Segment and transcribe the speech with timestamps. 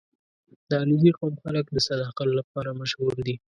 [0.69, 3.35] •د علیزي قوم خلک د صداقت لپاره مشهور دي.